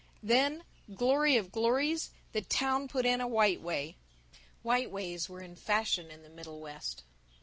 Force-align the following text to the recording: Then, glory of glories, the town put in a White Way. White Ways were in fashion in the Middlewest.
Then, 0.23 0.63
glory 0.95 1.37
of 1.37 1.51
glories, 1.51 2.09
the 2.31 2.41
town 2.41 2.87
put 2.87 3.05
in 3.05 3.21
a 3.21 3.27
White 3.27 3.61
Way. 3.61 3.97
White 4.63 4.89
Ways 4.89 5.29
were 5.29 5.41
in 5.43 5.55
fashion 5.55 6.09
in 6.09 6.23
the 6.23 6.27
Middlewest. 6.29 7.03